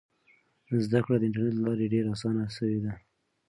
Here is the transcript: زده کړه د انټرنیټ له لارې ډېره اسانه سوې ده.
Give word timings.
زده 0.85 0.99
کړه 1.05 1.15
د 1.19 1.23
انټرنیټ 1.27 1.55
له 1.57 1.63
لارې 1.67 1.91
ډېره 1.93 2.09
اسانه 2.15 2.43
سوې 2.57 2.79
ده. 2.85 2.93